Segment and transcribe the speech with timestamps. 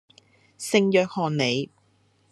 [0.57, 1.69] 聖約翰里